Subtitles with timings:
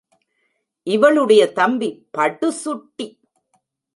[0.87, 3.07] இவளுடைய தம்பி படுசுட்டி.